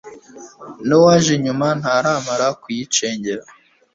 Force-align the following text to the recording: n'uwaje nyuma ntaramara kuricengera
n'uwaje 0.87 1.33
nyuma 1.45 1.67
ntaramara 1.79 2.47
kuricengera 2.61 3.43